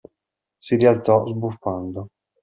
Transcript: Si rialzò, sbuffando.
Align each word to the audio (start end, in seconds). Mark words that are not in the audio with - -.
Si 0.65 0.77
rialzò, 0.77 1.27
sbuffando. 1.27 2.07